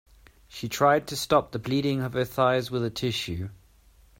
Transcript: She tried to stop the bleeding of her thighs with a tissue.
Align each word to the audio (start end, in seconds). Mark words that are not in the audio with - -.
She 0.47 0.67
tried 0.67 1.05
to 1.09 1.15
stop 1.15 1.51
the 1.51 1.59
bleeding 1.59 2.01
of 2.01 2.13
her 2.13 2.25
thighs 2.25 2.71
with 2.71 2.83
a 2.83 2.89
tissue. 2.89 3.49